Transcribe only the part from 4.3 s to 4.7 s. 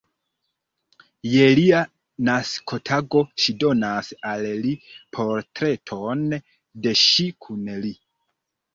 al